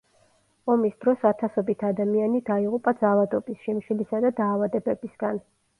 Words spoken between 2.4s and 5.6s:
დაიღუპა ძალადობის, შიმშილისა და დაავადებებისგან.